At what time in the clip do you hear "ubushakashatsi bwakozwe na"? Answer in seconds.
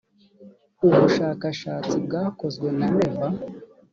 0.87-2.87